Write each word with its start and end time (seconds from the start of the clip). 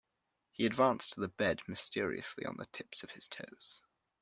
He 0.51 0.65
advanced 0.65 1.13
to 1.13 1.19
the 1.19 1.27
bed 1.27 1.61
mysteriously 1.67 2.43
on 2.43 2.57
the 2.57 2.65
tips 2.71 3.03
of 3.03 3.11
his 3.11 3.27
toes. 3.27 3.83